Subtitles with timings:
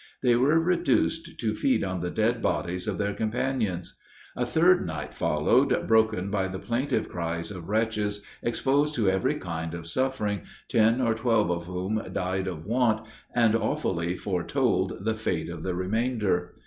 [0.23, 3.93] They were reduced to feed on the dead bodies of their companions.
[4.35, 9.75] A third night followed, broken by the plaintive cries of wretches, exposed to every kind
[9.75, 15.51] of suffering, ten or twelve of whom died of want, and awfully foretold the fate
[15.51, 16.55] of the remainder.